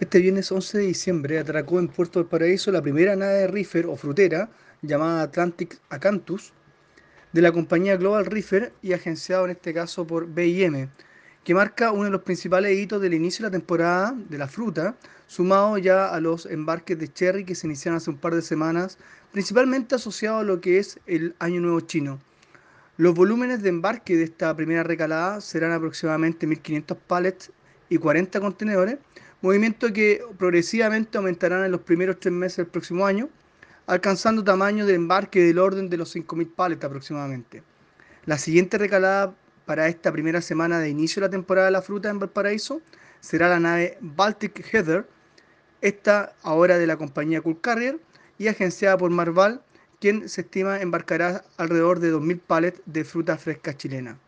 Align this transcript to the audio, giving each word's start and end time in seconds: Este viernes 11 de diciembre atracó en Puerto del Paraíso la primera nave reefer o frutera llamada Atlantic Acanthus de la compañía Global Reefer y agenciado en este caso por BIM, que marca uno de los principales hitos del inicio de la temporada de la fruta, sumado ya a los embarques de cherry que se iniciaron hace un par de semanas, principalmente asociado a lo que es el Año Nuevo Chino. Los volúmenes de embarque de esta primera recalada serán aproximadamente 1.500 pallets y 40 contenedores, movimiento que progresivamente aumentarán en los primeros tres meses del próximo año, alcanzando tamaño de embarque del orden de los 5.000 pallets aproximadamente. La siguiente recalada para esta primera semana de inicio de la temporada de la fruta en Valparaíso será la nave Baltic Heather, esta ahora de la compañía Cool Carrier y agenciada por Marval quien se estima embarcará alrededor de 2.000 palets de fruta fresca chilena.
Este 0.00 0.20
viernes 0.20 0.52
11 0.52 0.78
de 0.78 0.84
diciembre 0.84 1.38
atracó 1.40 1.80
en 1.80 1.88
Puerto 1.88 2.20
del 2.20 2.28
Paraíso 2.28 2.70
la 2.70 2.82
primera 2.82 3.16
nave 3.16 3.48
reefer 3.48 3.86
o 3.86 3.96
frutera 3.96 4.48
llamada 4.80 5.22
Atlantic 5.22 5.80
Acanthus 5.88 6.52
de 7.32 7.42
la 7.42 7.50
compañía 7.50 7.96
Global 7.96 8.26
Reefer 8.26 8.72
y 8.80 8.92
agenciado 8.92 9.46
en 9.46 9.52
este 9.52 9.74
caso 9.74 10.06
por 10.06 10.28
BIM, 10.28 10.88
que 11.42 11.54
marca 11.54 11.90
uno 11.90 12.04
de 12.04 12.10
los 12.10 12.22
principales 12.22 12.78
hitos 12.78 13.02
del 13.02 13.14
inicio 13.14 13.42
de 13.42 13.48
la 13.48 13.58
temporada 13.58 14.14
de 14.28 14.38
la 14.38 14.46
fruta, 14.46 14.94
sumado 15.26 15.78
ya 15.78 16.08
a 16.14 16.20
los 16.20 16.46
embarques 16.46 16.96
de 16.98 17.12
cherry 17.12 17.44
que 17.44 17.56
se 17.56 17.66
iniciaron 17.66 17.96
hace 17.96 18.10
un 18.10 18.18
par 18.18 18.34
de 18.36 18.42
semanas, 18.42 18.98
principalmente 19.32 19.96
asociado 19.96 20.38
a 20.38 20.44
lo 20.44 20.60
que 20.60 20.78
es 20.78 21.00
el 21.06 21.34
Año 21.40 21.60
Nuevo 21.60 21.80
Chino. 21.80 22.20
Los 22.98 23.14
volúmenes 23.14 23.62
de 23.62 23.70
embarque 23.70 24.16
de 24.16 24.24
esta 24.24 24.54
primera 24.54 24.84
recalada 24.84 25.40
serán 25.40 25.72
aproximadamente 25.72 26.46
1.500 26.46 26.96
pallets 27.06 27.50
y 27.88 27.96
40 27.96 28.38
contenedores, 28.40 28.98
movimiento 29.40 29.92
que 29.92 30.22
progresivamente 30.36 31.18
aumentarán 31.18 31.64
en 31.64 31.72
los 31.72 31.82
primeros 31.82 32.18
tres 32.18 32.32
meses 32.32 32.58
del 32.58 32.66
próximo 32.66 33.06
año, 33.06 33.28
alcanzando 33.86 34.44
tamaño 34.44 34.86
de 34.86 34.94
embarque 34.94 35.42
del 35.42 35.58
orden 35.58 35.88
de 35.88 35.96
los 35.96 36.14
5.000 36.14 36.50
pallets 36.54 36.84
aproximadamente. 36.84 37.62
La 38.26 38.38
siguiente 38.38 38.78
recalada 38.78 39.34
para 39.64 39.88
esta 39.88 40.12
primera 40.12 40.40
semana 40.40 40.80
de 40.80 40.88
inicio 40.88 41.20
de 41.20 41.28
la 41.28 41.30
temporada 41.30 41.66
de 41.66 41.72
la 41.72 41.82
fruta 41.82 42.08
en 42.08 42.18
Valparaíso 42.18 42.80
será 43.20 43.48
la 43.48 43.60
nave 43.60 43.98
Baltic 44.00 44.64
Heather, 44.72 45.06
esta 45.80 46.34
ahora 46.42 46.78
de 46.78 46.86
la 46.86 46.96
compañía 46.96 47.40
Cool 47.40 47.60
Carrier 47.60 47.98
y 48.38 48.48
agenciada 48.48 48.98
por 48.98 49.10
Marval 49.10 49.62
quien 50.00 50.28
se 50.28 50.42
estima 50.42 50.80
embarcará 50.80 51.44
alrededor 51.56 51.98
de 52.00 52.12
2.000 52.12 52.40
palets 52.40 52.80
de 52.86 53.04
fruta 53.04 53.36
fresca 53.36 53.76
chilena. 53.76 54.18